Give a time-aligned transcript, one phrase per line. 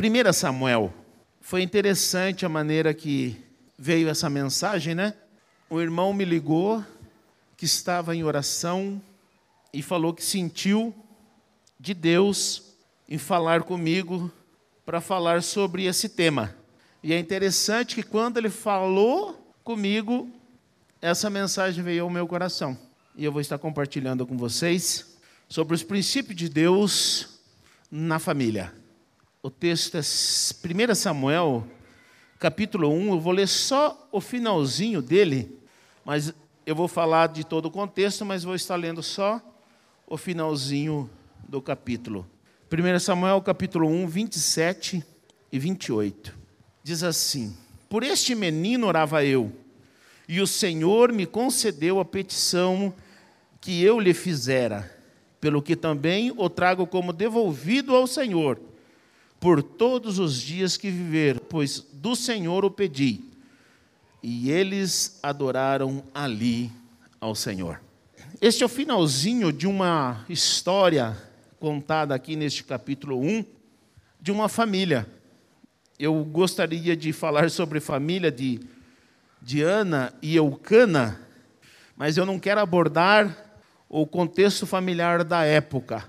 [0.00, 0.94] 1 Samuel.
[1.40, 3.36] Foi interessante a maneira que
[3.76, 5.12] veio essa mensagem, né?
[5.68, 6.84] O irmão me ligou
[7.56, 9.02] que estava em oração
[9.72, 10.94] e falou que sentiu
[11.80, 12.76] de Deus
[13.08, 14.30] em falar comigo
[14.86, 16.54] para falar sobre esse tema.
[17.02, 20.30] E é interessante que quando ele falou comigo,
[21.02, 22.78] essa mensagem veio ao meu coração.
[23.16, 25.18] E eu vou estar compartilhando com vocês
[25.48, 27.40] sobre os princípios de Deus
[27.90, 28.72] na família.
[29.40, 31.64] O texto é 1 Samuel,
[32.40, 33.10] capítulo 1.
[33.10, 35.56] Eu vou ler só o finalzinho dele,
[36.04, 36.34] mas
[36.66, 39.40] eu vou falar de todo o contexto, mas vou estar lendo só
[40.08, 41.08] o finalzinho
[41.48, 42.26] do capítulo.
[42.68, 45.04] 1 Samuel, capítulo 1, 27
[45.52, 46.36] e 28.
[46.82, 47.56] Diz assim:
[47.88, 49.52] Por este menino orava eu,
[50.28, 52.92] e o Senhor me concedeu a petição
[53.60, 54.92] que eu lhe fizera,
[55.40, 58.60] pelo que também o trago como devolvido ao Senhor,
[59.40, 63.20] por todos os dias que viver, pois do Senhor o pedi.
[64.22, 66.72] E eles adoraram ali
[67.20, 67.80] ao Senhor.
[68.40, 71.16] Este é o finalzinho de uma história
[71.58, 73.44] contada aqui neste capítulo 1
[74.20, 75.06] de uma família.
[75.98, 78.60] Eu gostaria de falar sobre a família de,
[79.40, 81.20] de Ana e Eucana,
[81.96, 86.04] mas eu não quero abordar o contexto familiar da época,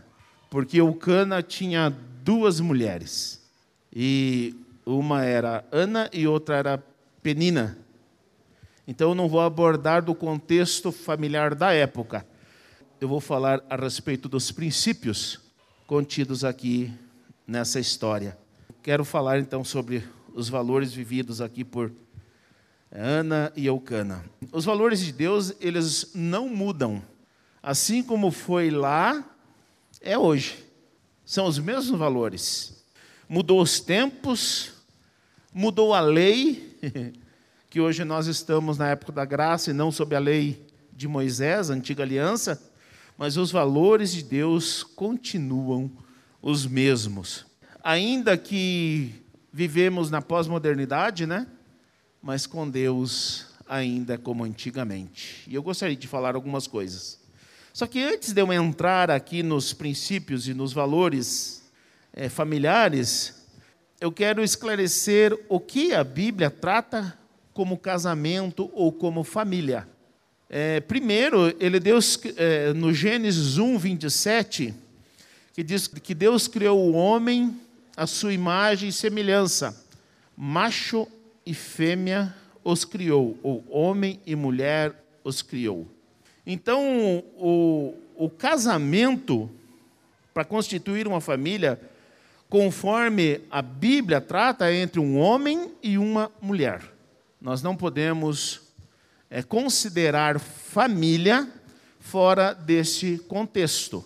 [0.49, 3.41] porque Eucana tinha duas mulheres,
[3.93, 6.83] e uma era Ana e outra era
[7.21, 7.77] Penina.
[8.87, 12.25] Então eu não vou abordar do contexto familiar da época.
[12.99, 15.39] Eu vou falar a respeito dos princípios
[15.85, 16.91] contidos aqui
[17.45, 18.37] nessa história.
[18.81, 20.03] Quero falar então sobre
[20.33, 21.91] os valores vividos aqui por
[22.91, 24.25] Ana e Eucana.
[24.51, 27.01] Os valores de Deus, eles não mudam.
[27.61, 29.23] Assim como foi lá,
[30.01, 30.68] é hoje.
[31.29, 32.73] São os mesmos valores.
[33.29, 34.71] Mudou os tempos,
[35.53, 36.75] mudou a lei,
[37.69, 41.69] que hoje nós estamos na época da graça e não sob a lei de Moisés,
[41.69, 42.59] a antiga aliança,
[43.15, 45.91] mas os valores de Deus continuam
[46.41, 47.45] os mesmos.
[47.83, 49.13] Ainda que
[49.53, 51.45] vivemos na pós-modernidade, né?
[52.23, 55.43] Mas com Deus ainda como antigamente.
[55.47, 57.19] E eu gostaria de falar algumas coisas.
[57.73, 61.63] Só que antes de eu entrar aqui nos princípios e nos valores
[62.13, 63.47] é, familiares,
[64.01, 67.17] eu quero esclarecer o que a Bíblia trata
[67.53, 69.87] como casamento ou como família.
[70.49, 74.73] É, primeiro, ele Deus, é, no Gênesis 1, 27,
[75.53, 77.55] que diz que Deus criou o homem
[77.95, 79.85] à sua imagem e semelhança,
[80.35, 81.07] macho
[81.45, 85.87] e fêmea os criou, ou homem e mulher os criou.
[86.51, 89.47] Então, o, o casamento,
[90.33, 91.79] para constituir uma família,
[92.49, 96.81] conforme a Bíblia trata, é entre um homem e uma mulher.
[97.39, 98.61] Nós não podemos
[99.29, 101.47] é, considerar família
[101.99, 104.03] fora deste contexto.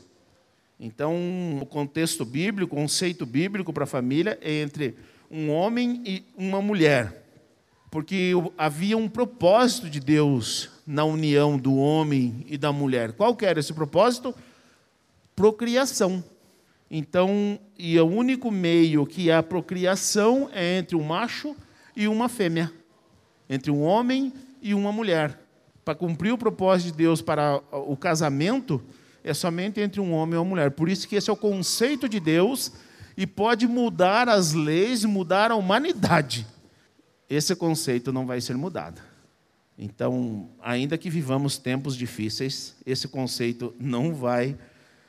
[0.78, 1.16] Então,
[1.62, 4.98] o contexto bíblico, o conceito bíblico para família é entre
[5.32, 7.23] um homem e uma mulher.
[7.94, 13.12] Porque havia um propósito de Deus na união do homem e da mulher.
[13.12, 14.34] Qual era esse propósito?
[15.36, 16.24] Procriação.
[16.90, 21.56] Então, e o único meio que há procriação é entre um macho
[21.96, 22.74] e uma fêmea
[23.54, 25.40] entre um homem e uma mulher.
[25.86, 28.82] Para cumprir o propósito de Deus para o casamento,
[29.24, 30.72] é somente entre um homem e uma mulher.
[30.72, 32.72] Por isso que esse é o conceito de Deus
[33.16, 36.48] e pode mudar as leis, mudar a humanidade.
[37.34, 39.02] Esse conceito não vai ser mudado.
[39.76, 44.56] Então, ainda que vivamos tempos difíceis, esse conceito não vai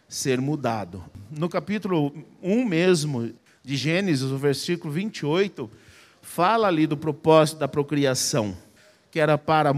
[0.09, 1.05] ser mudado.
[1.31, 3.31] No capítulo 1 mesmo
[3.63, 5.71] de Gênesis, o versículo 28,
[6.23, 8.57] fala ali do propósito da procriação,
[9.11, 9.75] que era para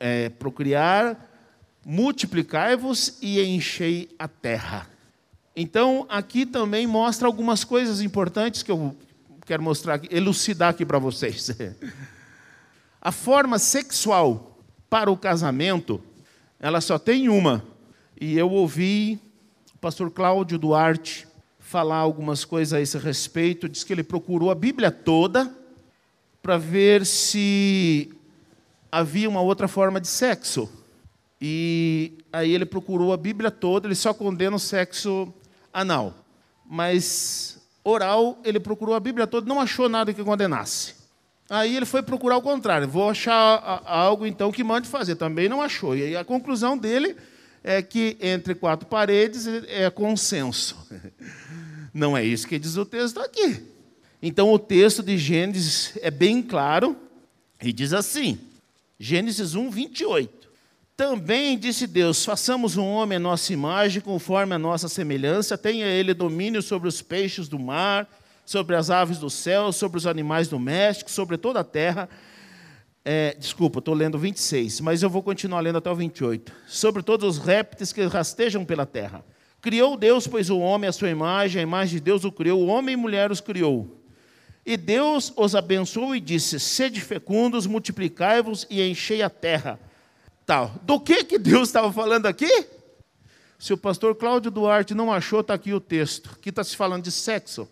[0.00, 1.28] é, procriar,
[1.84, 4.88] multiplicar-vos e enchei a terra.
[5.54, 8.96] Então, aqui também mostra algumas coisas importantes que eu
[9.44, 11.50] quero mostrar, elucidar aqui para vocês.
[13.00, 14.58] A forma sexual
[14.88, 16.00] para o casamento,
[16.60, 17.64] ela só tem uma.
[18.20, 19.18] E eu ouvi
[19.74, 21.26] o pastor Cláudio Duarte
[21.58, 25.52] falar algumas coisas a esse respeito, diz que ele procurou a Bíblia toda
[26.42, 28.12] para ver se
[28.90, 30.70] havia uma outra forma de sexo.
[31.40, 35.32] E aí ele procurou a Bíblia toda, ele só condena o sexo
[35.72, 36.14] anal.
[36.64, 40.94] Mas oral, ele procurou a Bíblia toda, não achou nada que condenasse.
[41.50, 45.16] Aí ele foi procurar o contrário, vou achar algo então que mande fazer.
[45.16, 45.94] Também não achou.
[45.94, 47.16] E aí a conclusão dele
[47.62, 50.76] é que entre quatro paredes é consenso.
[51.94, 53.62] Não é isso que diz o texto aqui.
[54.22, 56.96] Então o texto de Gênesis é bem claro
[57.62, 58.38] e diz assim:
[58.98, 60.41] Gênesis 1, 28.
[61.02, 66.14] Também disse Deus: façamos um homem à nossa imagem, conforme a nossa semelhança, tenha ele
[66.14, 68.08] domínio sobre os peixes do mar,
[68.46, 72.08] sobre as aves do céu, sobre os animais domésticos, sobre toda a terra.
[73.04, 76.52] É, desculpa, estou lendo 26, mas eu vou continuar lendo até o 28.
[76.68, 79.24] Sobre todos os répteis que rastejam pela terra.
[79.60, 82.66] Criou Deus, pois, o homem à sua imagem, a imagem de Deus o criou, o
[82.68, 84.00] homem e mulher os criou.
[84.64, 89.80] E Deus os abençoou e disse: Sede fecundos, multiplicai-vos e enchei a terra
[90.82, 92.66] Do que, que Deus estava falando aqui?
[93.58, 96.30] Se o pastor Cláudio Duarte não achou, está aqui o texto.
[96.32, 97.68] Aqui está se falando de sexo.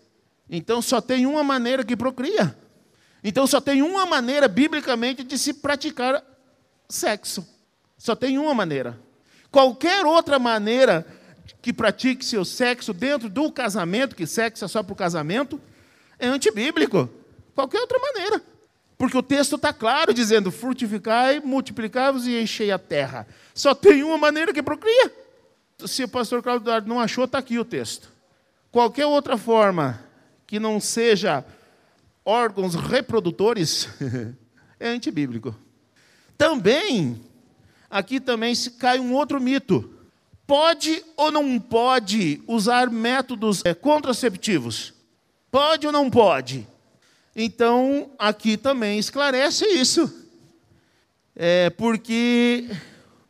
[0.49, 2.55] Então só tem uma maneira que procria.
[3.23, 6.23] Então só tem uma maneira, biblicamente, de se praticar
[6.89, 7.47] sexo.
[7.97, 8.99] Só tem uma maneira.
[9.51, 11.05] Qualquer outra maneira
[11.61, 15.61] que pratique seu sexo dentro do casamento, que sexo é só para o casamento,
[16.17, 17.09] é antibíblico.
[17.53, 18.41] Qualquer outra maneira.
[19.01, 23.25] Porque o texto está claro dizendo: frutificai, multiplicai-vos e enchei a terra.
[23.51, 25.11] Só tem uma maneira que procria.
[25.87, 28.11] Se o pastor Cláudio Eduardo não achou, está aqui o texto.
[28.71, 29.99] Qualquer outra forma
[30.45, 31.43] que não seja
[32.23, 33.89] órgãos reprodutores
[34.79, 35.55] é antibíblico.
[36.37, 37.19] Também,
[37.89, 39.91] aqui também se cai um outro mito.
[40.45, 44.93] Pode ou não pode usar métodos é, contraceptivos?
[45.49, 46.67] Pode ou não pode?
[47.35, 50.11] Então, aqui também esclarece isso.
[51.35, 52.69] É porque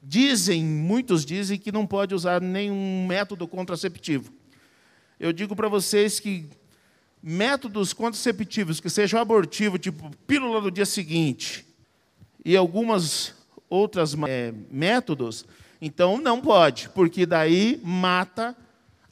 [0.01, 4.33] dizem, muitos dizem que não pode usar nenhum método contraceptivo.
[5.19, 6.49] Eu digo para vocês que
[7.21, 11.65] métodos contraceptivos que sejam abortivos, tipo pílula do dia seguinte,
[12.43, 13.35] e algumas
[13.69, 15.45] outras é, métodos,
[15.79, 18.57] então não pode, porque daí mata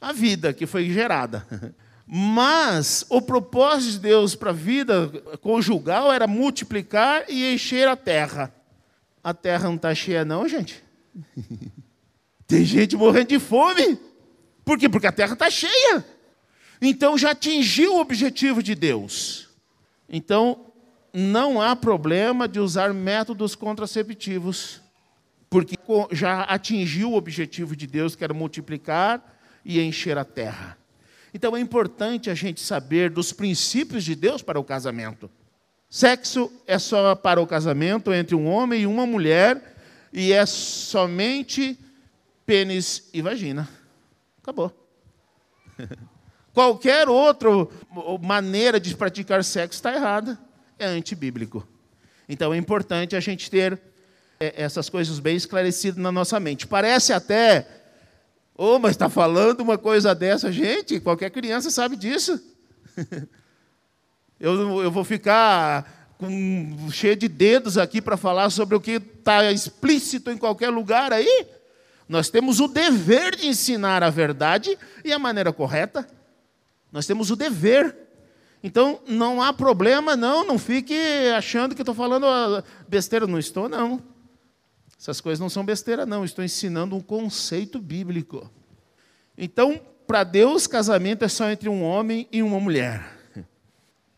[0.00, 1.46] a vida que foi gerada.
[2.12, 5.08] Mas o propósito de Deus para a vida
[5.40, 8.52] conjugal era multiplicar e encher a terra.
[9.22, 10.82] A terra não está cheia, não, gente.
[12.48, 13.96] Tem gente morrendo de fome.
[14.64, 14.88] Por quê?
[14.88, 16.04] Porque a terra está cheia.
[16.82, 19.48] Então já atingiu o objetivo de Deus.
[20.08, 20.66] Então
[21.14, 24.80] não há problema de usar métodos contraceptivos,
[25.48, 25.76] porque
[26.10, 29.22] já atingiu o objetivo de Deus, que era multiplicar
[29.64, 30.76] e encher a terra.
[31.32, 35.30] Então é importante a gente saber dos princípios de Deus para o casamento.
[35.88, 39.76] Sexo é só para o casamento entre um homem e uma mulher
[40.12, 41.78] e é somente
[42.46, 43.68] pênis e vagina.
[44.42, 44.72] Acabou.
[46.52, 47.50] Qualquer outra
[48.20, 50.38] maneira de praticar sexo está errada,
[50.78, 51.66] é antibíblico.
[52.28, 53.80] Então é importante a gente ter
[54.38, 56.66] é, essas coisas bem esclarecidas na nossa mente.
[56.66, 57.66] Parece até
[58.62, 61.00] Oh, mas está falando uma coisa dessa, gente?
[61.00, 62.38] Qualquer criança sabe disso.
[64.38, 69.50] eu, eu vou ficar com, cheio de dedos aqui para falar sobre o que está
[69.50, 71.46] explícito em qualquer lugar aí.
[72.06, 76.06] Nós temos o dever de ensinar a verdade e a maneira correta.
[76.92, 77.96] Nós temos o dever.
[78.62, 80.46] Então, não há problema, não.
[80.46, 80.98] Não fique
[81.34, 82.26] achando que estou falando
[82.86, 83.26] besteira.
[83.26, 84.02] Não estou, não.
[85.00, 86.26] Essas coisas não são besteira, não.
[86.26, 88.50] Estou ensinando um conceito bíblico.
[89.36, 93.02] Então, para Deus, casamento é só entre um homem e uma mulher.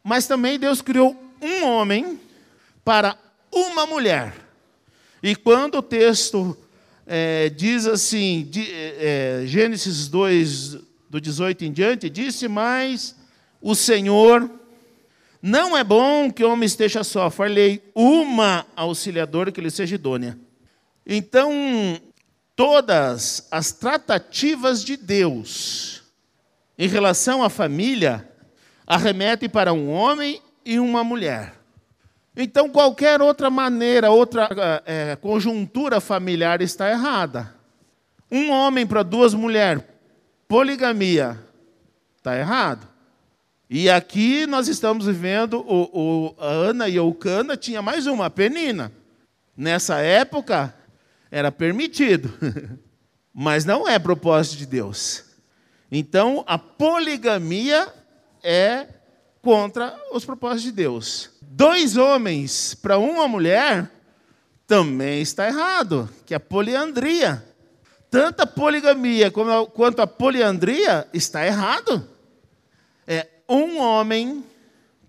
[0.02, 2.18] Mas também Deus criou um homem
[2.84, 3.16] para
[3.52, 4.34] uma mulher.
[5.22, 6.58] E quando o texto
[7.06, 13.14] é, diz assim, de, é, Gênesis 2, do 18 em diante, disse: Mas
[13.60, 14.50] o Senhor
[15.40, 20.36] não é bom que o homem esteja só, falei uma auxiliadora que lhe seja idônea.
[21.06, 21.52] Então,
[22.54, 26.02] todas as tratativas de Deus
[26.78, 28.28] em relação à família
[28.86, 31.54] arremetem para um homem e uma mulher.
[32.36, 34.48] Então, qualquer outra maneira, outra
[34.86, 37.54] é, conjuntura familiar está errada.
[38.30, 39.82] Um homem para duas mulheres,
[40.48, 41.38] poligamia,
[42.16, 42.88] está errado.
[43.68, 48.26] E aqui nós estamos vivendo, o, o, a Ana e o Cana tinha mais uma,
[48.26, 48.92] a Penina.
[49.56, 50.74] Nessa época,
[51.32, 52.30] era permitido,
[53.32, 55.24] mas não é propósito de Deus.
[55.90, 57.90] Então, a poligamia
[58.42, 58.86] é
[59.40, 61.30] contra os propósitos de Deus.
[61.40, 63.90] Dois homens para uma mulher
[64.66, 67.42] também está errado, que é a poliandria.
[68.10, 72.06] Tanto a poligamia quanto a poliandria está errado.
[73.06, 74.44] É um homem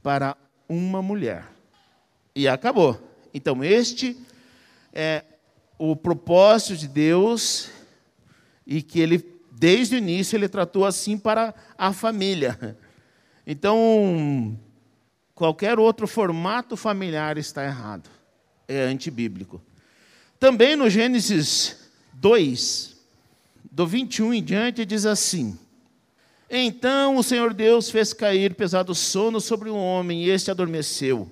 [0.02, 0.38] para
[0.70, 1.46] uma mulher.
[2.34, 2.98] E acabou.
[3.34, 4.18] Então, este
[4.94, 5.24] é
[5.78, 7.70] o propósito de Deus
[8.66, 12.78] e que ele, desde o início, ele tratou assim para a família.
[13.46, 14.58] Então,
[15.36, 18.10] Qualquer outro formato familiar está errado.
[18.68, 19.62] É antibíblico.
[20.40, 22.96] Também no Gênesis 2,
[23.72, 25.58] do 21 em diante, diz assim:
[26.50, 31.32] Então o Senhor Deus fez cair pesado sono sobre o homem, e este adormeceu.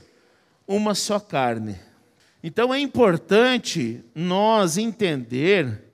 [0.67, 1.79] uma só carne.
[2.43, 5.91] Então é importante nós entender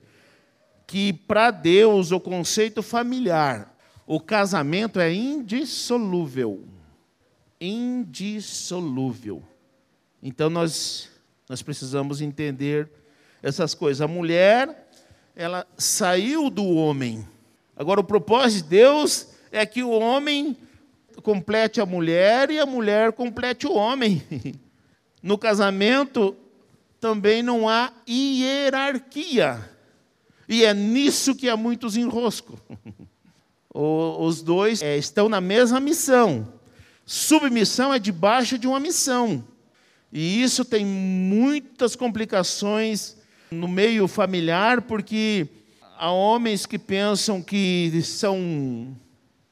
[0.86, 6.64] que para Deus o conceito familiar o casamento é indissolúvel.
[7.60, 9.44] Indissolúvel.
[10.24, 11.10] Então nós,
[11.50, 12.90] nós precisamos entender
[13.44, 14.00] essas coisas.
[14.00, 14.90] A mulher,
[15.36, 17.28] ela saiu do homem.
[17.76, 20.56] Agora, o propósito de Deus é que o homem
[21.22, 24.22] complete a mulher e a mulher complete o homem.
[25.22, 26.36] No casamento
[27.00, 29.70] também não há hierarquia.
[30.48, 32.60] E é nisso que há muitos enroscos.
[33.74, 36.54] os dois é, estão na mesma missão.
[37.06, 39.44] Submissão é debaixo de uma missão.
[40.12, 43.18] E isso tem muitas complicações
[43.52, 45.48] no meio familiar, porque
[45.98, 48.96] há homens que pensam que são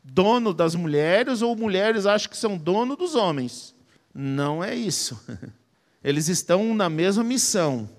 [0.05, 3.74] dono das mulheres, ou mulheres acham que são dono dos homens.
[4.13, 5.19] Não é isso.
[6.03, 7.89] Eles estão na mesma missão.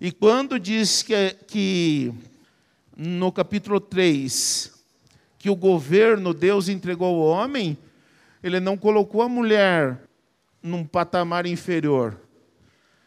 [0.00, 2.12] E quando diz que, que
[2.96, 4.72] no capítulo 3,
[5.38, 7.78] que o governo Deus entregou ao homem,
[8.42, 10.02] ele não colocou a mulher
[10.60, 12.20] num patamar inferior.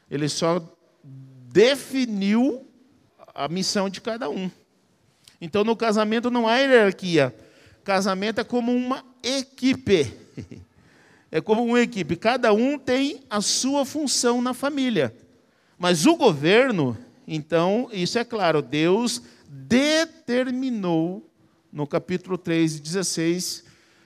[0.10, 0.62] Ele só
[1.04, 2.66] definiu
[3.34, 4.50] a missão de cada um.
[5.42, 7.36] Então, no casamento não há hierarquia.
[7.86, 10.12] Casamento é como uma equipe.
[11.32, 12.16] É como uma equipe.
[12.16, 15.14] Cada um tem a sua função na família.
[15.78, 21.30] Mas o governo, então, isso é claro, Deus determinou
[21.72, 23.66] no capítulo 3, 16,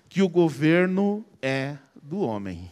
[0.09, 2.71] que o governo é do homem.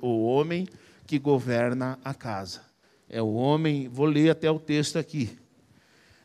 [0.00, 0.66] O homem
[1.06, 2.62] que governa a casa.
[3.08, 5.38] É o homem, vou ler até o texto aqui.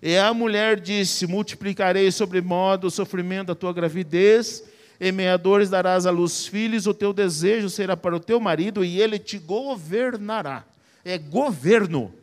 [0.06, 4.62] E a mulher disse: Multiplicarei sobre modo o sofrimento da tua gravidez,
[5.00, 9.00] em meadores darás à luz filhos, o teu desejo será para o teu marido, e
[9.02, 10.66] ele te governará.
[11.06, 12.14] É governo,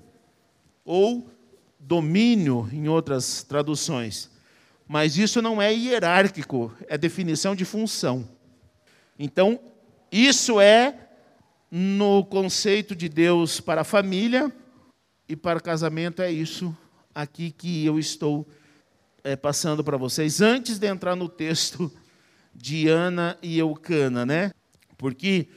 [0.85, 1.27] ou
[1.79, 4.31] domínio, em outras traduções.
[4.87, 8.29] Mas isso não é hierárquico, é definição de função.
[9.19, 9.59] Então,
[10.13, 11.09] isso é
[11.71, 14.53] no conceito de Deus para a família
[15.27, 16.77] e para casamento, é isso
[17.15, 18.47] aqui que eu estou
[19.23, 21.93] é, passando para vocês, antes de entrar no texto
[22.55, 24.53] de Ana e Eucana, né?
[24.97, 25.49] Porque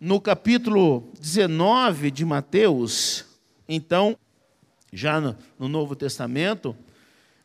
[0.00, 3.24] no capítulo 19 de Mateus,
[3.68, 4.16] então,
[4.92, 6.76] já no, no Novo Testamento,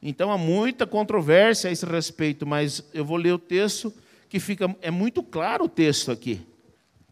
[0.02, 3.94] então há muita controvérsia a esse respeito, mas eu vou ler o texto
[4.30, 6.42] que fica é muito claro o texto aqui.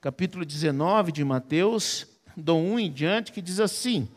[0.02, 4.08] Capítulo 19 de Mateus, do 1 em diante, que diz assim: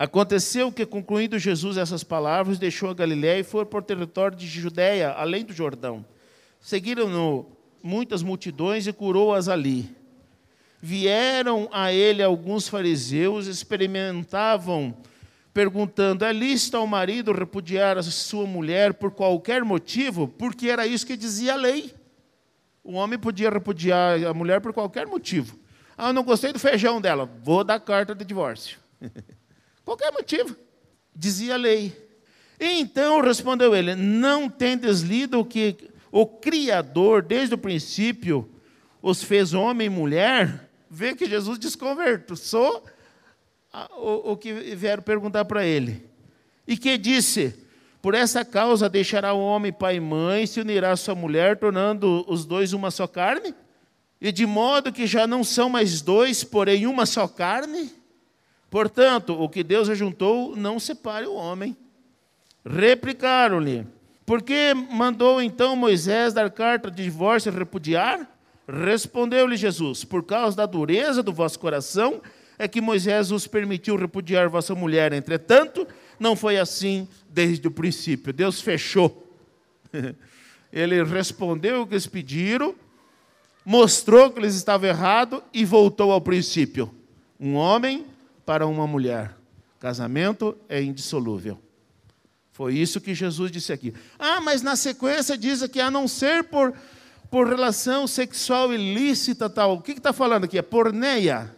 [0.00, 5.10] Aconteceu que, concluindo Jesus essas palavras, deixou a Galiléia e foi por território de Judéia,
[5.10, 6.02] além do Jordão.
[6.58, 7.44] Seguiram-no
[7.82, 9.94] muitas multidões e curou-as ali.
[10.80, 14.96] Vieram a ele alguns fariseus, experimentavam
[15.52, 20.26] perguntando: é lícito ao marido repudiar a sua mulher por qualquer motivo?
[20.26, 21.94] Porque era isso que dizia a lei.
[22.82, 25.58] O homem podia repudiar a mulher por qualquer motivo.
[25.94, 28.78] Ah, eu não gostei do feijão dela, vou dar carta de divórcio.
[29.90, 30.56] qualquer motivo,
[31.14, 31.92] dizia a lei.
[32.60, 38.48] Então respondeu ele: Não tendes lido que o Criador, desde o princípio,
[39.02, 40.70] os fez homem e mulher?
[40.88, 42.84] Vê que Jesus desconversou
[43.96, 46.08] o, o que vieram perguntar para ele.
[46.68, 47.52] E que disse:
[48.00, 52.24] Por essa causa deixará o homem pai e mãe, se unirá à sua mulher, tornando
[52.28, 53.52] os dois uma só carne?
[54.20, 57.99] E de modo que já não são mais dois, porém uma só carne?
[58.70, 61.76] Portanto, o que Deus ajuntou, não separe o homem.
[62.64, 63.86] Replicaram-lhe:
[64.24, 68.30] Por que mandou então Moisés dar carta de divórcio e repudiar?
[68.68, 72.22] Respondeu-lhe Jesus: Por causa da dureza do vosso coração
[72.58, 75.12] é que Moisés os permitiu repudiar vossa mulher.
[75.12, 75.86] Entretanto,
[76.18, 78.32] não foi assim desde o princípio.
[78.32, 79.34] Deus fechou.
[80.72, 82.76] Ele respondeu o que eles pediram
[83.64, 86.92] mostrou que eles estavam errados e voltou ao princípio.
[87.38, 88.06] Um homem
[88.44, 89.36] para uma mulher.
[89.78, 91.58] Casamento é indissolúvel.
[92.52, 93.94] Foi isso que Jesus disse aqui.
[94.18, 96.74] Ah, mas na sequência diz que a não ser por,
[97.30, 99.74] por relação sexual ilícita tal.
[99.74, 100.58] O que está falando aqui?
[100.58, 101.56] É porneia.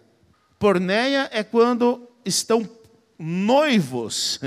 [0.58, 2.68] Porneia é quando estão
[3.18, 4.38] noivos.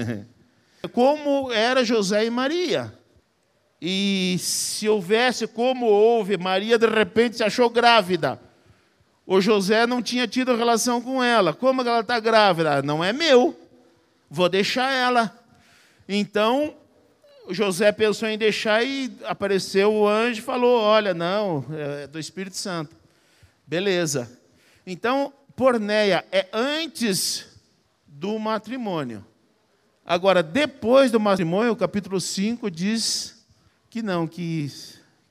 [0.93, 2.93] Como era José e Maria.
[3.81, 8.39] E se houvesse como houve, Maria de repente se achou grávida.
[9.25, 11.53] O José não tinha tido relação com ela.
[11.53, 12.81] Como ela está grávida?
[12.81, 13.59] Não é meu.
[14.29, 15.35] Vou deixar ela.
[16.07, 16.75] Então,
[17.49, 22.57] José pensou em deixar e apareceu o anjo e falou: Olha, não, é do Espírito
[22.57, 22.95] Santo.
[23.65, 24.39] Beleza.
[24.85, 27.47] Então, porneia é antes
[28.05, 29.25] do matrimônio.
[30.05, 33.43] Agora, depois do matrimônio, o capítulo 5 diz
[33.89, 34.71] que não, que,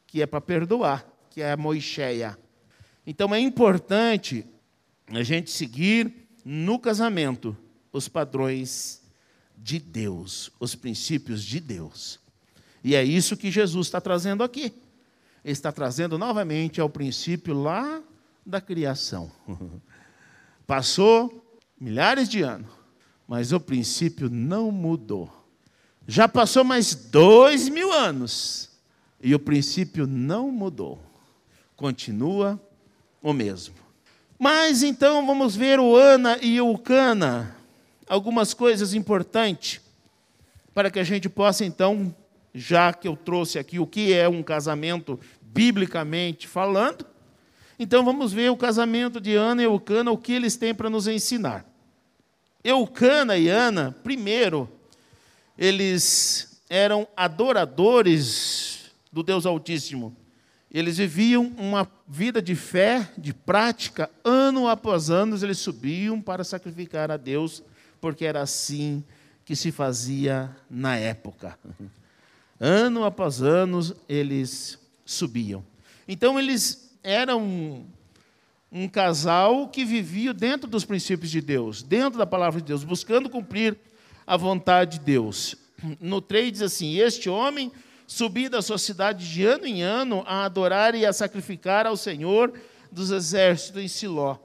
[0.06, 2.36] que é para perdoar, que é a moixéia.
[3.06, 4.46] Então é importante
[5.08, 7.56] a gente seguir no casamento
[7.92, 9.02] os padrões
[9.56, 12.18] de Deus, os princípios de Deus.
[12.82, 14.75] E é isso que Jesus está trazendo aqui.
[15.44, 18.02] Ele está trazendo novamente ao princípio lá
[18.44, 19.30] da criação.
[20.66, 22.70] Passou milhares de anos,
[23.28, 25.30] mas o princípio não mudou.
[26.06, 28.70] Já passou mais dois mil anos
[29.23, 31.02] e o princípio não mudou.
[31.76, 32.61] Continua
[33.25, 33.75] o mesmo.
[34.38, 37.57] Mas então vamos ver o Ana e o Cana.
[38.07, 39.81] Algumas coisas importantes
[40.75, 42.14] para que a gente possa então,
[42.54, 47.07] já que eu trouxe aqui o que é um casamento biblicamente falando,
[47.78, 51.09] então vamos ver o casamento de Ana e Eucana, o que eles têm para nos
[51.09, 51.64] ensinar.
[52.62, 54.69] Eucana e Ana, primeiro,
[55.57, 60.14] eles eram adoradores do Deus Altíssimo.
[60.75, 67.12] Eles viviam uma vida de fé, de prática, ano após ano eles subiam para sacrificar
[67.12, 67.62] a Deus,
[68.00, 69.05] porque era assim
[69.44, 71.57] que se fazia na época.
[72.59, 75.64] Ano após ano eles subiam.
[76.09, 77.87] Então eles eram um,
[78.72, 83.31] um casal que vivia dentro dos princípios de Deus, dentro da palavra de Deus, buscando
[83.31, 83.79] cumprir
[84.27, 85.55] a vontade de Deus.
[86.01, 87.70] No 3 diz assim: Este homem
[88.07, 92.53] subia da sua cidade de ano em ano a adorar e a sacrificar ao Senhor
[92.90, 94.37] dos exércitos em Siló.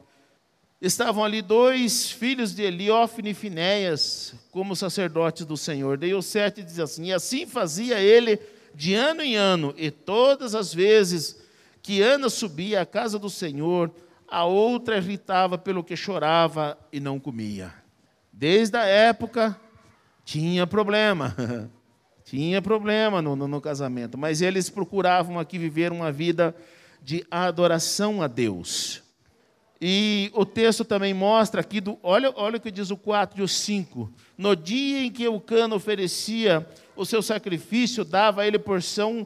[0.81, 5.99] Estavam ali dois filhos de Eli, Ofne e Finéias, como sacerdotes do Senhor.
[6.17, 8.39] O 7 diz assim: E assim fazia ele
[8.73, 11.37] de ano em ano, e todas as vezes
[11.81, 13.91] que Ana subia à casa do Senhor,
[14.27, 17.73] a outra irritava pelo que chorava e não comia.
[18.31, 19.59] Desde a época
[20.23, 21.35] tinha problema.
[22.29, 24.15] tinha problema no, no, no, casamento.
[24.15, 26.55] Mas eles procuravam aqui viver uma vida
[27.01, 29.01] de adoração a Deus.
[29.81, 33.43] E o texto também mostra aqui, do, olha, olha o que diz o 4 e
[33.43, 34.11] o 5.
[34.37, 39.25] No dia em que o cano oferecia o seu sacrifício, dava ele porção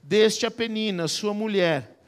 [0.00, 1.98] deste a Penina, sua mulher,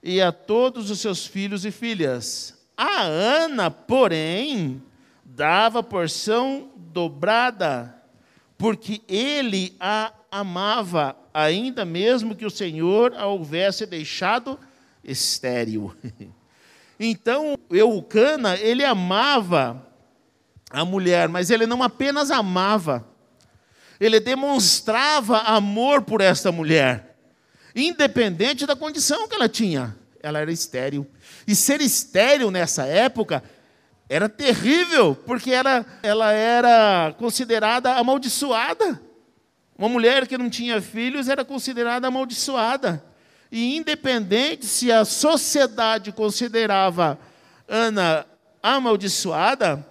[0.00, 2.56] e a todos os seus filhos e filhas.
[2.76, 4.80] A Ana, porém,
[5.24, 8.03] dava porção dobrada,
[8.56, 14.58] porque ele a amava, ainda mesmo que o Senhor a houvesse deixado
[15.02, 15.94] estéril.
[16.98, 19.84] Então, Eucana, ele amava
[20.70, 23.04] a mulher, mas ele não apenas amava,
[23.98, 27.16] ele demonstrava amor por esta mulher,
[27.74, 29.96] independente da condição que ela tinha.
[30.22, 31.04] Ela era estéril.
[31.46, 33.42] E ser estéril nessa época
[34.08, 39.00] era terrível, porque ela, ela era considerada amaldiçoada.
[39.76, 43.04] Uma mulher que não tinha filhos era considerada amaldiçoada.
[43.50, 47.18] E independente se a sociedade considerava
[47.68, 48.26] Ana
[48.62, 49.86] amaldiçoada,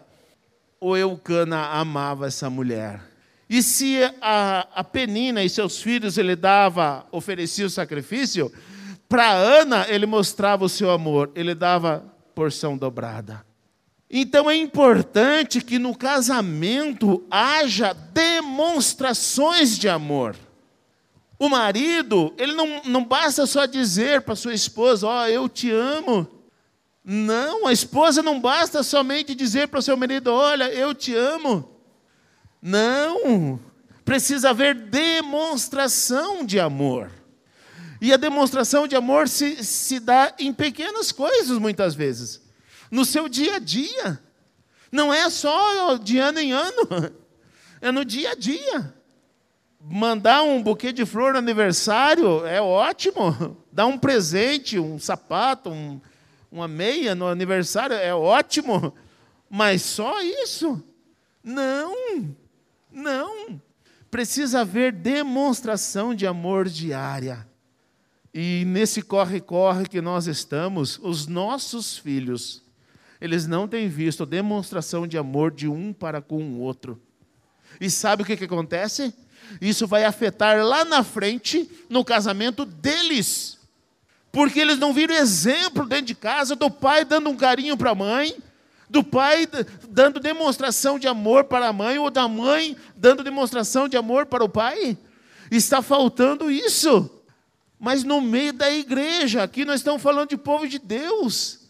[0.79, 3.01] ou Eucana amava essa mulher.
[3.49, 8.51] E se a, a Penina e seus filhos ele dava, oferecia o sacrifício,
[9.07, 13.45] para Ana ele mostrava o seu amor, ele dava porção dobrada.
[14.15, 20.35] Então é importante que no casamento haja demonstrações de amor.
[21.39, 25.71] O marido, ele não, não basta só dizer para sua esposa, ó, oh, eu te
[25.71, 26.27] amo.
[27.03, 31.81] Não, a esposa não basta somente dizer para o seu marido, olha, eu te amo.
[32.61, 33.59] Não,
[34.05, 37.09] precisa haver demonstração de amor.
[37.99, 42.42] E a demonstração de amor se, se dá em pequenas coisas, muitas vezes
[42.93, 44.19] no seu dia a dia.
[44.91, 47.11] Não é só de ano em ano,
[47.81, 48.93] é no dia a dia.
[49.81, 53.57] Mandar um buquê de flor no aniversário é ótimo.
[53.71, 55.99] Dar um presente, um sapato, um,
[56.51, 58.93] uma meia no aniversário é ótimo.
[59.49, 60.81] Mas só isso?
[61.43, 61.95] Não,
[62.91, 63.59] não.
[64.11, 67.47] Precisa haver demonstração de amor diária.
[68.31, 72.63] E nesse corre-corre que nós estamos, os nossos filhos,
[73.23, 77.01] eles não têm visto demonstração de amor de um para com o outro.
[77.79, 79.13] E sabe o que, que acontece?
[79.61, 83.57] Isso vai afetar lá na frente, no casamento deles.
[84.29, 87.95] Porque eles não viram exemplo dentro de casa do pai dando um carinho para a
[87.95, 88.35] mãe,
[88.89, 89.47] do pai
[89.87, 94.43] dando demonstração de amor para a mãe, ou da mãe dando demonstração de amor para
[94.43, 94.97] o pai.
[95.49, 97.09] Está faltando isso.
[97.79, 101.62] Mas no meio da igreja, aqui nós estamos falando de povo de Deus.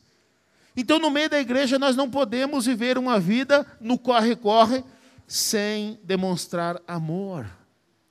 [0.75, 4.83] Então, no meio da igreja, nós não podemos viver uma vida no corre-corre
[5.27, 7.45] sem demonstrar amor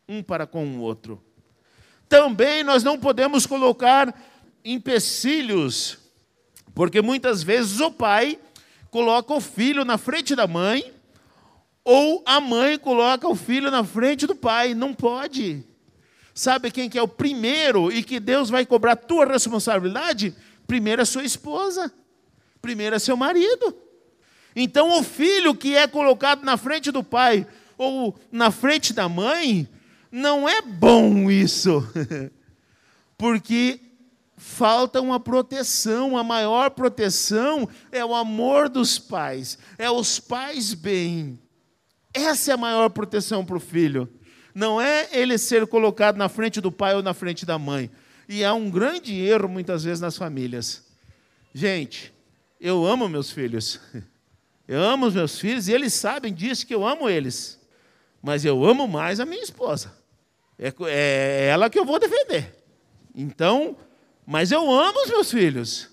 [0.09, 1.22] um para com o outro.
[2.09, 4.14] Também nós não podemos colocar
[4.64, 5.98] empecilhos,
[6.75, 8.38] porque muitas vezes o pai
[8.90, 10.92] coloca o filho na frente da mãe,
[11.85, 14.75] ou a mãe coloca o filho na frente do pai.
[14.75, 15.64] Não pode.
[16.35, 20.35] Sabe quem que é o primeiro e que Deus vai cobrar tua responsabilidade?
[20.66, 21.92] Primeiro é sua esposa,
[22.62, 23.77] primeiro é seu marido.
[24.55, 27.46] Então o filho que é colocado na frente do pai
[27.77, 29.68] ou na frente da mãe,
[30.11, 31.87] não é bom isso,
[33.18, 33.81] porque
[34.37, 41.38] falta uma proteção, a maior proteção é o amor dos pais, é os pais bem.
[42.14, 44.09] Essa é a maior proteção para o filho.
[44.55, 47.90] Não é ele ser colocado na frente do pai ou na frente da mãe.
[48.29, 50.85] E há um grande erro muitas vezes nas famílias.
[51.55, 52.12] Gente,
[52.62, 53.81] eu amo meus filhos.
[54.68, 57.61] Eu amo os meus filhos e eles sabem disso que eu amo eles.
[58.22, 59.92] Mas eu amo mais a minha esposa.
[60.57, 62.64] É, é ela que eu vou defender.
[63.14, 63.77] Então,
[64.25, 65.90] mas eu amo os meus filhos.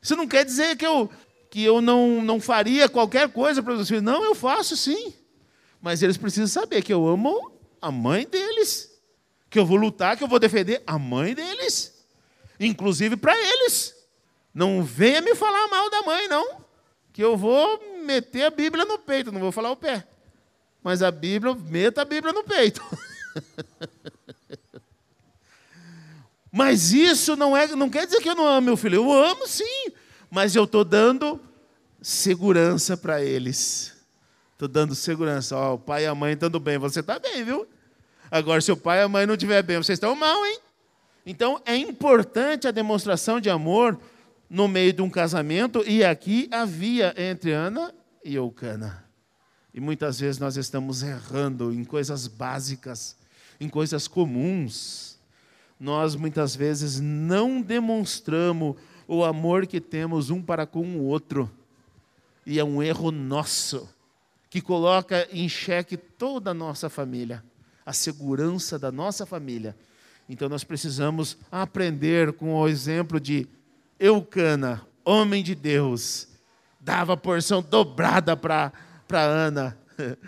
[0.00, 1.10] Isso não quer dizer que eu,
[1.50, 4.02] que eu não, não faria qualquer coisa para os meus filhos.
[4.02, 5.12] Não, eu faço sim.
[5.82, 8.90] Mas eles precisam saber que eu amo a mãe deles.
[9.50, 12.06] Que eu vou lutar, que eu vou defender a mãe deles.
[12.58, 14.03] Inclusive para eles.
[14.54, 16.64] Não venha me falar mal da mãe, não.
[17.12, 20.06] Que eu vou meter a Bíblia no peito, não vou falar o pé.
[20.82, 22.80] Mas a Bíblia, meta a Bíblia no peito.
[26.56, 28.96] Mas isso não, é, não quer dizer que eu não amo meu filho.
[28.96, 29.86] Eu amo sim,
[30.30, 31.40] mas eu estou dando
[32.00, 33.92] segurança para eles.
[34.52, 35.56] Estou dando segurança.
[35.56, 37.66] Ó, o pai e a mãe estando bem, você está bem, viu?
[38.30, 40.60] Agora, se o pai e a mãe não estiver bem, vocês estão mal, hein?
[41.26, 43.98] Então, é importante a demonstração de amor
[44.54, 47.92] no meio de um casamento, e aqui havia entre Ana
[48.24, 49.04] e Eucana.
[49.74, 53.16] E muitas vezes nós estamos errando em coisas básicas
[53.60, 55.18] em coisas comuns,
[55.78, 58.76] nós muitas vezes não demonstramos
[59.08, 61.50] o amor que temos um para com o outro.
[62.46, 63.88] E é um erro nosso,
[64.48, 67.42] que coloca em xeque toda a nossa família,
[67.84, 69.76] a segurança da nossa família.
[70.28, 73.48] Então nós precisamos aprender com o exemplo de
[74.04, 76.28] Eucana, homem de Deus,
[76.78, 78.70] dava porção dobrada para
[79.10, 79.78] Ana.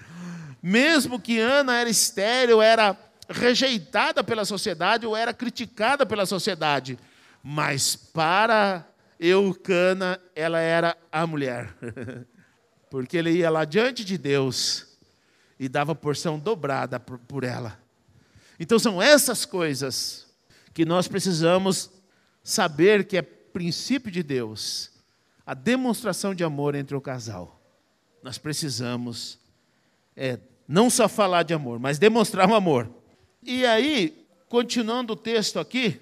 [0.62, 2.96] Mesmo que Ana era estéril, era
[3.28, 6.98] rejeitada pela sociedade ou era criticada pela sociedade,
[7.42, 8.88] mas para
[9.20, 11.76] Eucana ela era a mulher,
[12.88, 14.86] porque ele ia lá diante de Deus
[15.60, 17.78] e dava porção dobrada por ela.
[18.58, 20.26] Então são essas coisas
[20.72, 21.90] que nós precisamos
[22.42, 24.90] saber que é princípio de Deus,
[25.46, 27.58] a demonstração de amor entre o casal.
[28.22, 29.38] Nós precisamos
[30.14, 30.38] é,
[30.68, 32.86] não só falar de amor, mas demonstrar o amor.
[33.42, 35.98] E aí, continuando o texto aqui,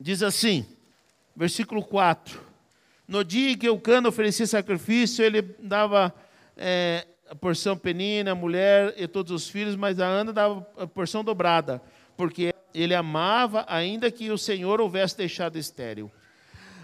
[0.00, 0.66] diz assim,
[1.36, 2.40] versículo 4:
[3.06, 6.12] No dia que o cano oferecia sacrifício, ele dava
[6.56, 10.84] é, a porção penina, a mulher e todos os filhos, mas a Ana dava a
[10.84, 11.80] porção dobrada,
[12.16, 16.10] porque ele amava, ainda que o Senhor houvesse deixado estéril.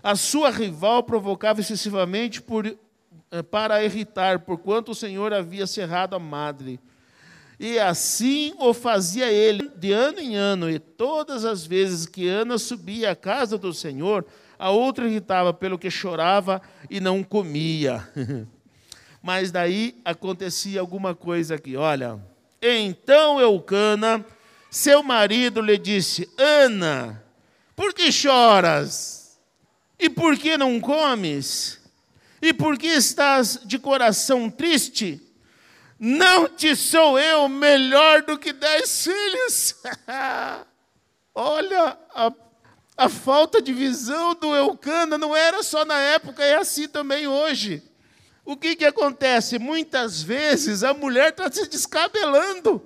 [0.03, 6.19] A sua rival provocava excessivamente por, eh, para irritar, porquanto o Senhor havia cerrado a
[6.19, 6.81] madre.
[7.59, 12.57] E assim o fazia ele de ano em ano, e todas as vezes que Ana
[12.57, 14.25] subia à casa do Senhor,
[14.57, 18.09] a outra irritava pelo que chorava e não comia.
[19.21, 22.21] Mas daí acontecia alguma coisa aqui, olha.
[22.63, 24.25] Então Eucana,
[24.71, 27.21] seu marido, lhe disse: Ana,
[27.75, 29.18] por que choras?
[29.99, 31.81] E por que não comes?
[32.41, 35.21] E por que estás de coração triste?
[35.99, 39.75] Não te sou eu melhor do que dez filhos?
[41.35, 42.33] Olha, a,
[42.97, 47.83] a falta de visão do Eucana não era só na época, é assim também hoje.
[48.45, 49.59] O que, que acontece?
[49.59, 52.81] Muitas vezes a mulher está se descabelando.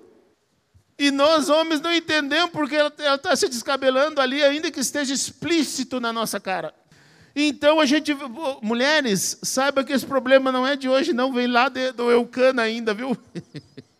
[0.98, 6.01] E nós, homens, não entendemos porque ela está se descabelando ali, ainda que esteja explícito
[6.01, 6.75] na nossa cara.
[7.34, 8.14] Então a gente,
[8.60, 12.62] mulheres, saiba que esse problema não é de hoje, não, vem lá de, do Eucana
[12.62, 13.16] ainda, viu?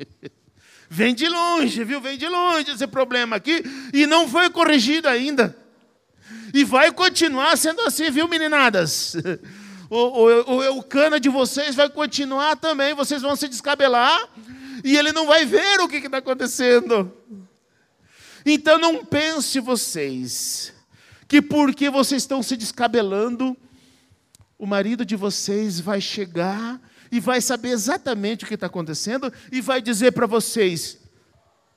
[0.89, 2.01] vem de longe, viu?
[2.01, 3.63] Vem de longe esse problema aqui,
[3.95, 5.57] e não foi corrigido ainda.
[6.53, 9.17] E vai continuar sendo assim, viu, meninadas?
[9.95, 14.27] O, o, o Eucana de vocês vai continuar também, vocês vão se descabelar,
[14.83, 17.13] e ele não vai ver o que está acontecendo.
[18.47, 20.72] Então não pense vocês
[21.33, 23.57] que porque vocês estão se descabelando,
[24.59, 26.79] o marido de vocês vai chegar
[27.11, 30.99] e vai saber exatamente o que está acontecendo e vai dizer para vocês: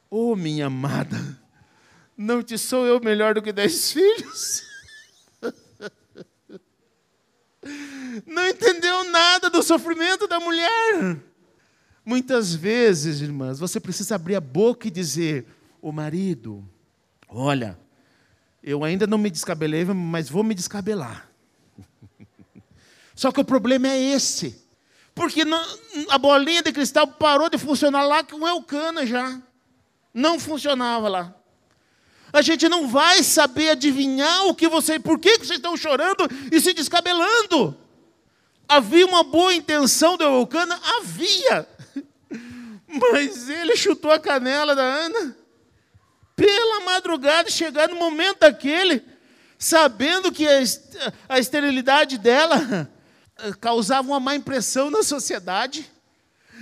[0.09, 1.39] oh, minha amada,
[2.17, 4.63] não te sou eu melhor do que dez filhos?
[8.27, 11.17] Não entendeu nada do sofrimento da mulher.
[12.03, 15.45] Muitas vezes, irmãs, você precisa abrir a boca e dizer:
[15.81, 16.61] O marido,
[17.29, 17.79] olha,
[18.65, 21.29] eu ainda não me descabelei, mas vou me descabelar.
[23.13, 24.59] Só que o problema é esse.
[25.13, 25.43] Porque
[26.09, 29.39] a bolinha de cristal parou de funcionar lá com o Eucana já.
[30.11, 31.35] Não funcionava lá.
[32.33, 36.59] A gente não vai saber adivinhar o que você, por que vocês estão chorando e
[36.59, 37.77] se descabelando.
[38.67, 40.77] Havia uma boa intenção do Eucana?
[40.97, 41.69] Havia.
[42.87, 45.44] Mas ele chutou a canela da Ana
[46.35, 49.03] pela madrugada, chegar no momento daquele,
[49.57, 50.45] sabendo que
[51.29, 52.89] a esterilidade dela
[53.59, 55.89] causava uma má impressão na sociedade,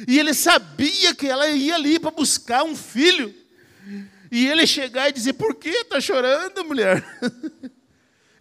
[0.08, 3.34] e ele sabia que ela ia ali para buscar um filho,
[4.32, 7.04] e ele chegar e dizer: Por que está chorando, mulher?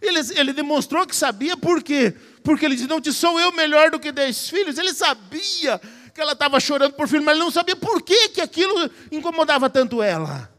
[0.01, 2.13] Ele, ele demonstrou que sabia por quê?
[2.43, 4.77] Porque ele disse: Não te sou eu melhor do que dez filhos.
[4.77, 5.79] Ele sabia
[6.13, 9.69] que ela estava chorando por filho, mas ele não sabia por que, que aquilo incomodava
[9.69, 10.52] tanto ela.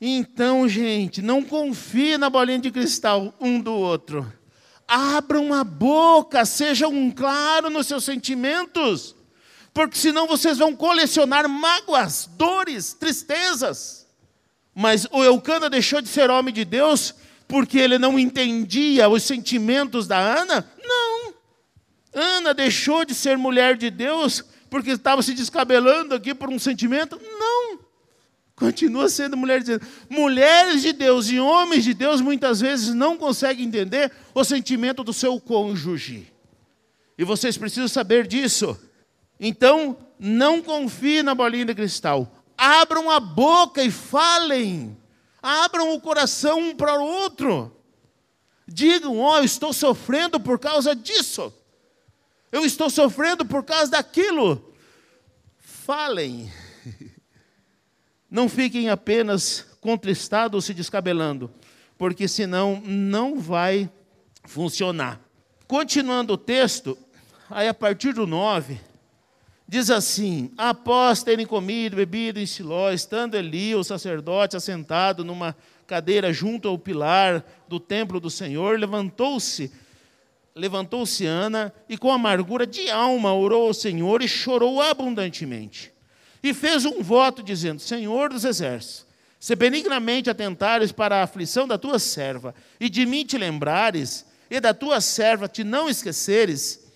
[0.00, 4.30] Então, gente, não confie na bolinha de cristal um do outro.
[4.86, 9.16] Abram a boca, sejam claros nos seus sentimentos,
[9.72, 14.06] porque senão vocês vão colecionar mágoas, dores, tristezas.
[14.74, 17.14] Mas o Eucana deixou de ser homem de Deus
[17.48, 20.70] porque ele não entendia os sentimentos da Ana?
[20.82, 21.34] Não.
[22.12, 27.20] Ana deixou de ser mulher de Deus porque estava se descabelando aqui por um sentimento?
[27.38, 27.85] Não.
[28.56, 29.92] Continua sendo mulher de Deus.
[30.08, 35.12] Mulheres de Deus e homens de Deus muitas vezes não conseguem entender o sentimento do
[35.12, 36.32] seu cônjuge.
[37.18, 38.78] E vocês precisam saber disso.
[39.38, 42.32] Então, não confie na bolinha de cristal.
[42.56, 44.96] Abram a boca e falem.
[45.42, 47.70] Abram o coração um para o outro.
[48.66, 51.52] Digam: Ó, oh, eu estou sofrendo por causa disso.
[52.50, 54.74] Eu estou sofrendo por causa daquilo.
[55.58, 56.50] Falem.
[58.30, 61.50] Não fiquem apenas contristados ou se descabelando,
[61.96, 63.88] porque senão não vai
[64.44, 65.20] funcionar.
[65.68, 66.98] Continuando o texto,
[67.48, 68.80] aí a partir do 9,
[69.66, 76.32] diz assim: Após terem comido, bebido em Siló, estando Eli, o sacerdote, assentado numa cadeira
[76.32, 79.70] junto ao pilar do templo do Senhor, levantou-se,
[80.52, 85.95] levantou-se Ana e com amargura de alma orou ao Senhor e chorou abundantemente
[86.48, 89.04] e fez um voto dizendo: Senhor dos exércitos,
[89.38, 94.60] se benignamente atentares para a aflição da tua serva, e de mim te lembrares, e
[94.60, 96.86] da tua serva te não esqueceres,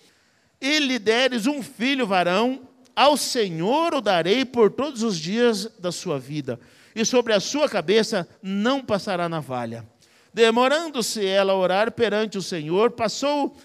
[0.59, 2.61] e lhe deres um filho varão,
[2.95, 6.57] ao Senhor o darei por todos os dias da sua vida,
[6.95, 9.85] e sobre a sua cabeça não passará navalha.
[10.33, 13.57] Demorando-se ela a orar perante o Senhor, passou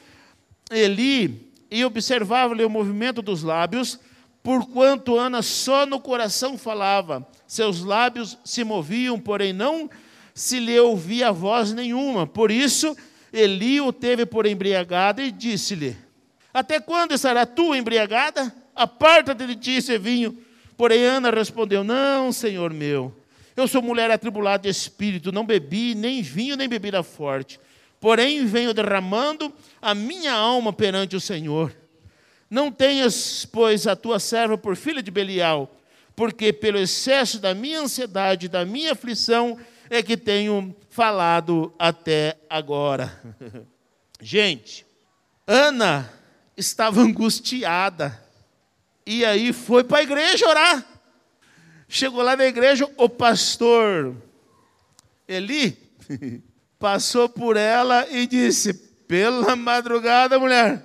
[0.68, 4.00] Eli e observava-lhe o movimento dos lábios,
[4.46, 9.90] porquanto Ana só no coração falava, seus lábios se moviam, porém não
[10.32, 12.28] se lhe ouvia voz nenhuma.
[12.28, 12.96] Por isso,
[13.32, 15.96] Eli o teve por embriagada e disse-lhe:
[16.54, 18.54] Até quando estará tu embriagada?
[18.72, 20.38] Aparta-te de ti esse vinho.
[20.76, 23.12] Porém, Ana respondeu: Não, senhor meu,
[23.56, 27.58] eu sou mulher atribulada de espírito, não bebi nem vinho nem bebida forte.
[27.98, 31.74] Porém, venho derramando a minha alma perante o Senhor.
[32.48, 35.74] Não tenhas, pois, a tua serva por filha de Belial,
[36.14, 39.58] porque pelo excesso da minha ansiedade, da minha aflição,
[39.90, 43.20] é que tenho falado até agora.
[44.20, 44.86] Gente,
[45.46, 46.10] Ana
[46.56, 48.22] estava angustiada.
[49.04, 50.84] E aí foi para a igreja orar.
[51.88, 54.16] Chegou lá na igreja, o pastor
[55.28, 55.78] Eli
[56.78, 60.82] passou por ela e disse: Pela madrugada, mulher,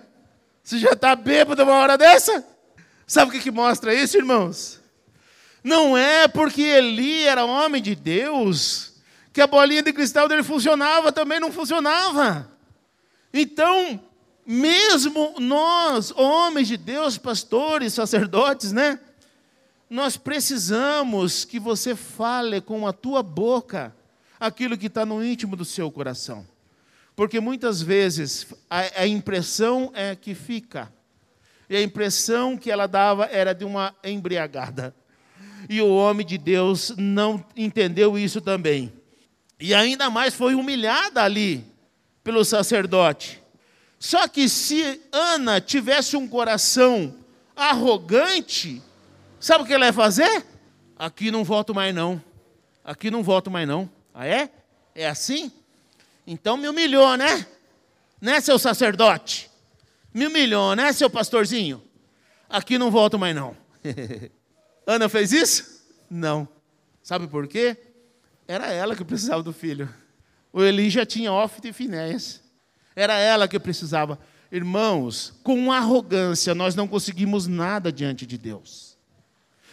[0.63, 2.45] você já está bêbado uma hora dessa?
[3.08, 4.80] Sabe o que, que mostra isso, irmãos?
[5.63, 8.93] Não é porque Eli era homem de Deus
[9.34, 12.50] que a bolinha de cristal dele funcionava, também não funcionava.
[13.34, 14.00] Então,
[14.45, 19.00] mesmo nós, homens de Deus, pastores, sacerdotes, né?
[19.89, 23.95] Nós precisamos que você fale com a tua boca
[24.39, 26.45] aquilo que está no íntimo do seu coração.
[27.21, 30.91] Porque muitas vezes a, a impressão é que fica.
[31.69, 34.91] E a impressão que ela dava era de uma embriagada.
[35.69, 38.91] E o homem de Deus não entendeu isso também.
[39.60, 41.63] E ainda mais foi humilhada ali
[42.23, 43.39] pelo sacerdote.
[43.99, 47.13] Só que se Ana tivesse um coração
[47.55, 48.81] arrogante,
[49.39, 50.43] sabe o que ela ia fazer?
[50.97, 52.19] Aqui não voto mais não.
[52.84, 53.88] Aqui não voto mais não.
[54.12, 54.49] Ah é?
[54.95, 55.51] É assim?
[56.31, 57.45] Então me humilhou, né?
[58.21, 59.51] Né, seu sacerdote?
[60.13, 61.83] Me humilhou, né, seu pastorzinho?
[62.49, 63.53] Aqui não volto mais não.
[64.87, 65.83] Ana fez isso?
[66.09, 66.47] Não.
[67.03, 67.75] Sabe por quê?
[68.47, 69.93] Era ela que precisava do filho.
[70.53, 72.41] O Eli já tinha Ofte e Finéias.
[72.95, 74.17] Era ela que precisava.
[74.49, 78.90] Irmãos, com arrogância nós não conseguimos nada diante de Deus.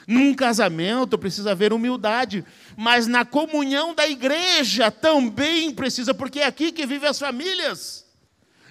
[0.09, 2.43] Num casamento precisa haver humildade,
[2.75, 8.07] mas na comunhão da igreja também precisa, porque é aqui que vivem as famílias.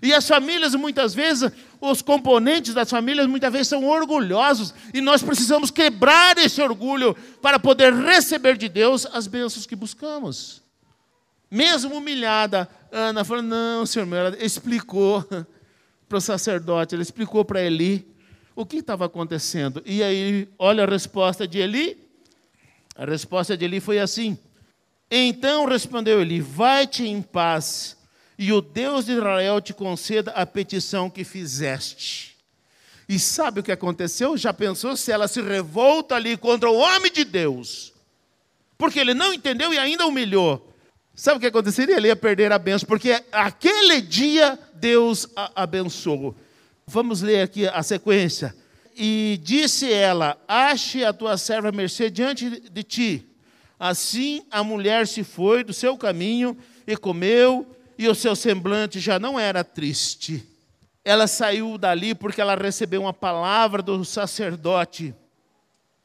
[0.01, 5.21] E as famílias, muitas vezes, os componentes das famílias, muitas vezes são orgulhosos, e nós
[5.21, 10.63] precisamos quebrar esse orgulho para poder receber de Deus as bênçãos que buscamos.
[11.51, 15.23] Mesmo humilhada, Ana falou: Não, senhor ela explicou
[16.09, 18.16] para o sacerdote, ela explicou para Eli
[18.57, 19.83] o que estava acontecendo.
[19.85, 21.95] E aí, olha a resposta de Eli.
[22.95, 24.35] A resposta de Eli foi assim:
[25.11, 27.95] Então respondeu Eli: Vai-te em paz,
[28.37, 32.35] e o Deus de Israel te conceda a petição que fizeste.
[33.07, 34.35] E sabe o que aconteceu?
[34.35, 37.93] Já pensou se ela se revolta ali contra o homem de Deus?
[38.75, 40.73] Porque ele não entendeu e ainda humilhou.
[41.15, 41.95] Sabe o que aconteceria?
[41.95, 46.35] Ele ia perder a benção, porque aquele dia Deus a abençoou.
[46.89, 48.55] Vamos ler aqui a sequência.
[48.95, 53.29] E disse ela: Ache a tua serva mercê diante de ti.
[53.77, 59.19] Assim a mulher se foi do seu caminho e comeu, e o seu semblante já
[59.19, 60.47] não era triste.
[61.03, 65.13] Ela saiu dali porque ela recebeu uma palavra do sacerdote: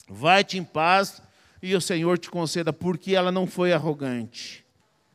[0.08, 1.22] Vai-te em paz,
[1.62, 4.64] e o Senhor te conceda, porque ela não foi arrogante.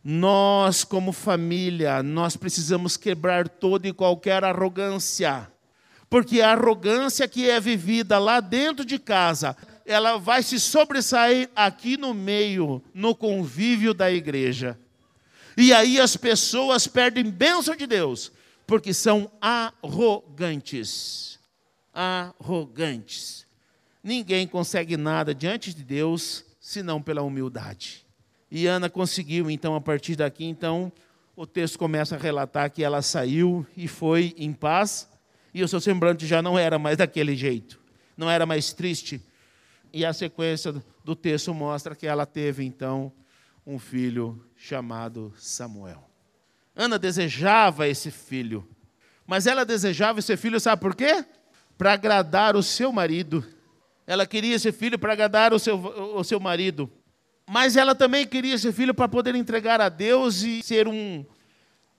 [0.01, 5.51] Nós, como família, nós precisamos quebrar toda e qualquer arrogância.
[6.10, 11.98] Porque a arrogância que é vivida lá dentro de casa, ela vai se sobressair aqui
[11.98, 14.78] no meio, no convívio da igreja.
[15.58, 18.32] E aí as pessoas perdem bênção de Deus,
[18.65, 21.39] porque são arrogantes.
[21.93, 23.48] Arrogantes.
[24.04, 28.06] Ninguém consegue nada diante de Deus senão pela humildade.
[28.52, 30.91] E Ana conseguiu, então, a partir daqui, então,
[31.36, 35.08] o texto começa a relatar que ela saiu e foi em paz,
[35.58, 37.80] e o seu semblante já não era mais daquele jeito,
[38.15, 39.20] não era mais triste.
[39.91, 40.72] E a sequência
[41.04, 43.12] do texto mostra que ela teve, então,
[43.65, 46.08] um filho chamado Samuel.
[46.76, 48.70] Ana desejava esse filho,
[49.26, 51.26] mas ela desejava esse filho, sabe por quê?
[51.76, 53.43] Para agradar o seu marido.
[54.06, 55.76] Ela queria esse filho para agradar o seu,
[56.15, 56.88] o seu marido.
[57.50, 61.26] Mas ela também queria esse filho para poder entregar a Deus e ser um,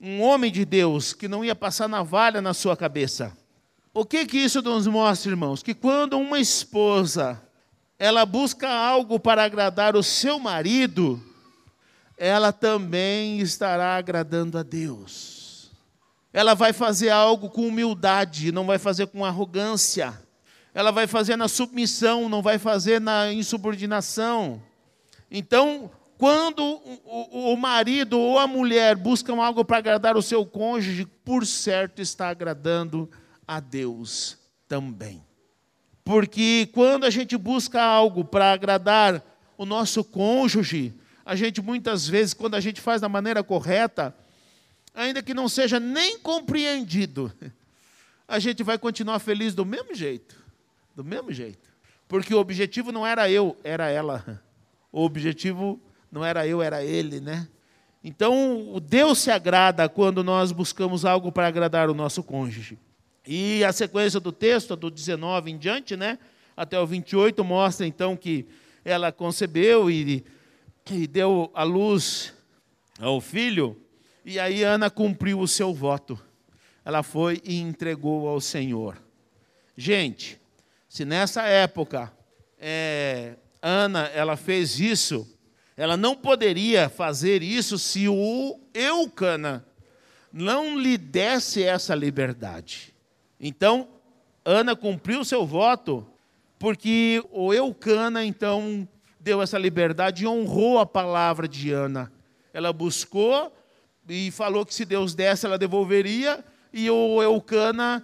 [0.01, 3.37] um homem de Deus que não ia passar navalha na sua cabeça.
[3.99, 5.61] O que que isso nos mostra, irmãos?
[5.61, 7.43] Que quando uma esposa
[7.99, 11.21] ela busca algo para agradar o seu marido,
[12.17, 15.73] ela também estará agradando a Deus.
[16.33, 20.17] Ela vai fazer algo com humildade, não vai fazer com arrogância.
[20.73, 24.63] Ela vai fazer na submissão, não vai fazer na insubordinação.
[25.29, 26.63] Então, quando
[27.05, 32.29] o, marido ou a mulher buscam algo para agradar o seu cônjuge, por certo está
[32.29, 33.28] agradando a
[33.59, 34.37] Deus
[34.69, 35.25] também.
[36.05, 39.23] Porque quando a gente busca algo para agradar
[39.57, 40.95] o nosso cônjuge,
[41.25, 44.15] a gente muitas vezes, quando a gente faz da maneira correta,
[44.95, 47.33] ainda que não seja nem compreendido,
[48.27, 50.37] a gente vai continuar feliz do mesmo jeito.
[50.95, 51.69] Do mesmo jeito.
[52.09, 54.43] Porque o objetivo não era eu, era ela.
[54.91, 55.79] O objetivo
[56.11, 57.47] não era eu, era ele, né?
[58.03, 62.79] Então, o Deus se agrada quando nós buscamos algo para agradar o nosso cônjuge.
[63.31, 66.19] E a sequência do texto, do 19 em diante, né?
[66.59, 68.45] até o 28 mostra então que
[68.85, 70.25] ela concebeu e,
[70.91, 72.35] e deu a luz
[72.99, 73.81] ao filho.
[74.25, 76.19] E aí Ana cumpriu o seu voto.
[76.85, 79.01] Ela foi e entregou ao Senhor.
[79.77, 80.41] Gente,
[80.89, 82.13] se nessa época
[82.59, 85.33] é, Ana ela fez isso,
[85.77, 89.65] ela não poderia fazer isso se o Eucana
[90.33, 92.98] não lhe desse essa liberdade.
[93.41, 93.89] Então,
[94.45, 96.07] Ana cumpriu seu voto
[96.59, 98.87] porque o Eucana então
[99.21, 102.13] deu essa liberdade e honrou a palavra de Ana.
[102.53, 103.53] Ela buscou
[104.09, 108.03] e falou que se Deus desse, ela devolveria, e o Eucana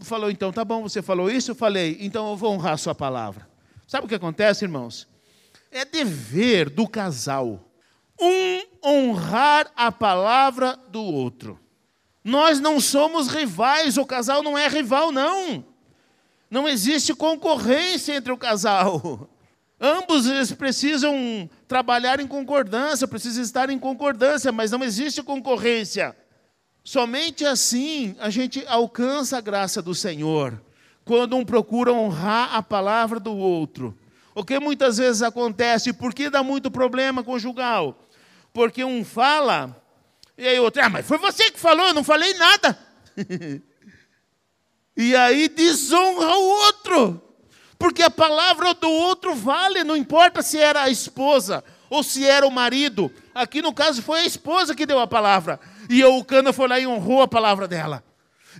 [0.00, 1.52] falou: então tá bom, você falou isso?
[1.52, 3.48] Eu falei, então eu vou honrar a sua palavra.
[3.86, 5.08] Sabe o que acontece, irmãos?
[5.70, 7.60] É dever do casal
[8.20, 11.58] um honrar a palavra do outro.
[12.24, 15.64] Nós não somos rivais, o casal não é rival, não.
[16.50, 19.28] Não existe concorrência entre o casal.
[19.80, 26.16] Ambos eles precisam trabalhar em concordância, precisam estar em concordância, mas não existe concorrência.
[26.84, 30.62] Somente assim a gente alcança a graça do Senhor,
[31.04, 33.98] quando um procura honrar a palavra do outro.
[34.34, 38.08] O que muitas vezes acontece, por que dá muito problema conjugal?
[38.52, 39.81] Porque um fala,
[40.36, 42.78] e aí outro, ah, mas foi você que falou, eu não falei nada.
[44.96, 47.32] e aí desonra o outro
[47.82, 52.46] porque a palavra do outro vale, não importa se era a esposa ou se era
[52.46, 53.10] o marido.
[53.34, 55.58] Aqui no caso foi a esposa que deu a palavra,
[55.90, 58.04] e o Cana foi lá e honrou a palavra dela.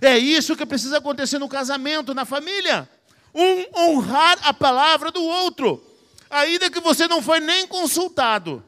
[0.01, 2.89] É isso que precisa acontecer no casamento, na família.
[3.33, 5.81] Um honrar a palavra do outro,
[6.29, 8.61] ainda que você não foi nem consultado.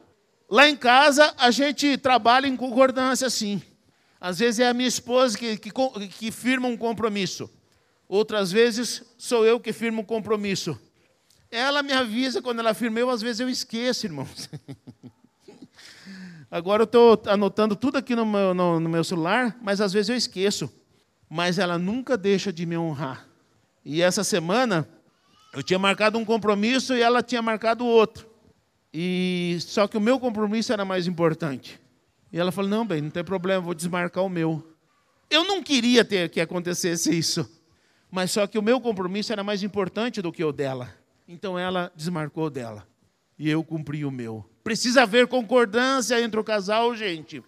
[0.48, 3.60] Lá em casa a gente trabalha em concordância sim.
[4.20, 5.70] Às vezes é a minha esposa que, que,
[6.18, 7.50] que firma um compromisso.
[8.08, 10.78] Outras vezes sou eu que firmo um compromisso.
[11.50, 14.48] Ela me avisa quando ela firma, eu às vezes eu esqueço, irmãos.
[16.50, 20.08] Agora eu estou anotando tudo aqui no meu, no, no meu celular, mas às vezes
[20.08, 20.72] eu esqueço.
[21.28, 23.26] Mas ela nunca deixa de me honrar.
[23.84, 24.88] E essa semana
[25.52, 28.25] eu tinha marcado um compromisso e ela tinha marcado outro.
[28.98, 31.78] E só que o meu compromisso era mais importante.
[32.32, 34.66] E ela falou: "Não, bem, não tem problema, vou desmarcar o meu".
[35.28, 37.46] Eu não queria ter que acontecesse isso
[38.10, 40.88] mas só que o meu compromisso era mais importante do que o dela.
[41.28, 42.86] Então ela desmarcou dela
[43.38, 44.44] e eu cumpri o meu.
[44.62, 47.42] Precisa haver concordância entre o casal, gente.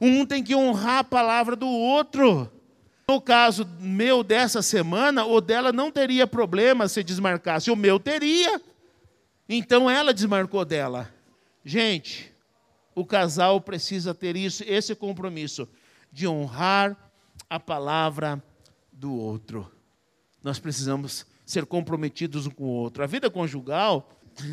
[0.00, 2.50] Um tem que honrar a palavra do outro.
[3.06, 8.60] No caso meu dessa semana, o dela não teria problema se desmarcasse, o meu teria.
[9.48, 11.12] Então ela desmarcou dela.
[11.64, 12.32] Gente,
[12.94, 15.68] o casal precisa ter isso, esse compromisso
[16.12, 16.96] de honrar
[17.48, 18.42] a palavra
[18.92, 19.74] do outro
[20.44, 23.02] nós precisamos ser comprometidos um com o outro.
[23.02, 24.10] A vida conjugal,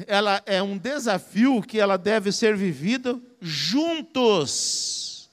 [0.07, 5.29] ela é um desafio que ela deve ser vivido juntos.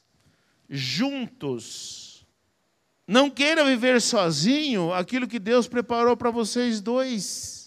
[0.69, 2.27] Juntos.
[3.07, 7.58] Não queira viver sozinho aquilo que Deus preparou para vocês dois.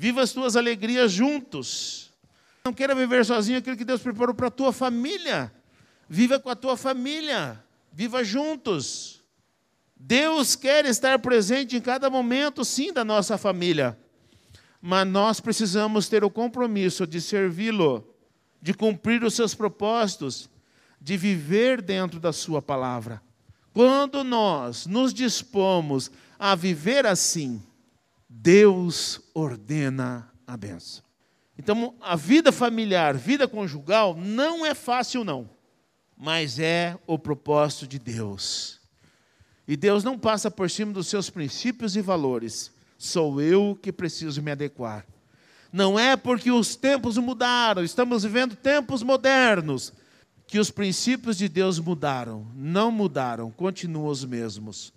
[0.00, 2.12] Viva as tuas alegrias juntos.
[2.64, 5.52] Não queira viver sozinho aquilo que Deus preparou para a tua família.
[6.08, 7.60] Viva com a tua família.
[7.92, 9.20] Viva juntos.
[9.96, 13.98] Deus quer estar presente em cada momento, sim, da nossa família.
[14.80, 18.08] Mas nós precisamos ter o compromisso de servi-lo,
[18.62, 20.48] de cumprir os seus propósitos,
[21.00, 23.20] de viver dentro da Sua palavra.
[23.74, 27.60] Quando nós nos dispomos a viver assim,
[28.28, 31.02] Deus ordena a benção.
[31.58, 35.50] Então, a vida familiar, vida conjugal, não é fácil, não,
[36.16, 38.80] mas é o propósito de Deus.
[39.66, 42.70] E Deus não passa por cima dos seus princípios e valores.
[42.96, 45.04] Sou eu que preciso me adequar.
[45.72, 49.92] Não é porque os tempos mudaram, estamos vivendo tempos modernos,
[50.46, 52.46] que os princípios de Deus mudaram.
[52.54, 54.92] Não mudaram, continuam os mesmos.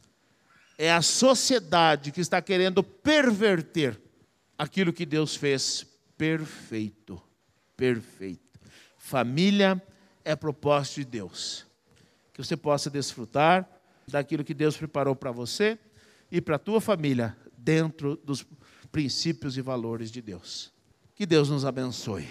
[0.78, 4.00] É a sociedade que está querendo perverter
[4.58, 5.86] aquilo que Deus fez
[6.18, 7.22] perfeito.
[7.76, 8.60] Perfeito.
[8.98, 9.82] Família
[10.24, 11.66] é propósito de Deus.
[12.34, 13.68] Que você possa desfrutar
[14.08, 15.78] daquilo que Deus preparou para você
[16.32, 18.46] e para a tua família, dentro dos
[18.92, 20.72] princípios e valores de Deus.
[21.16, 22.28] Que Deus nos abençoe.